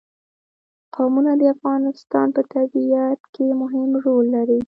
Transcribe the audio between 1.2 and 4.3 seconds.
د افغانستان په طبیعت کې مهم رول